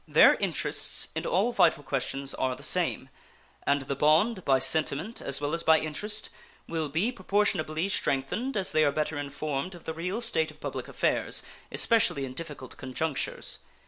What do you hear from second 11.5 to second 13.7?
especially in difficult conjunctures.